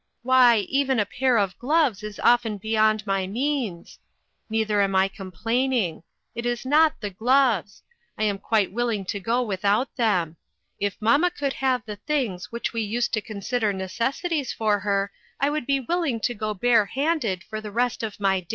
[0.23, 3.99] Why, even a pair of gloves is often beyond my means!
[4.49, 6.01] Neither am I complaining.
[6.33, 7.83] It is riot the gloves;
[8.17, 10.37] I am quite willing to go without them.
[10.79, 15.51] If mamma could have the things which we used to consider necessities for her I
[15.51, 18.49] would be willing to go bare handed for the rest of my days.